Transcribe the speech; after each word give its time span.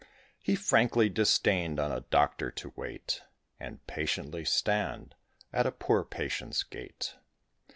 He 0.41 0.55
frankly 0.55 1.09
disdained 1.09 1.79
on 1.79 1.91
a 1.91 1.99
doctor 2.01 2.49
to 2.49 2.73
wait, 2.75 3.21
And 3.59 3.85
patiently 3.85 4.43
stand 4.45 5.13
at 5.53 5.67
a 5.67 5.71
poor 5.71 6.03
patient's 6.03 6.63
gate. 6.63 7.17